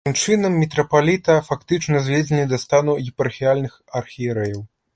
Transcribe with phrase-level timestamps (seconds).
[0.07, 4.61] Такім чынам, мітрапаліта фактычна зведзены да стану епархіяльных архірэяў.